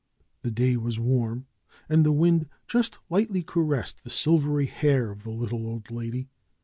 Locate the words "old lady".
5.67-6.27